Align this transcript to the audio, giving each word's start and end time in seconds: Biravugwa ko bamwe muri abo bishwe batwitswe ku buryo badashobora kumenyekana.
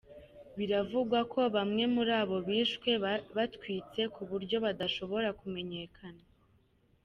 Biravugwa 0.57 1.19
ko 1.33 1.41
bamwe 1.55 1.83
muri 1.95 2.11
abo 2.21 2.37
bishwe 2.47 2.89
batwitswe 3.35 4.01
ku 4.13 4.21
buryo 4.29 4.57
badashobora 4.65 5.29
kumenyekana. 5.39 6.23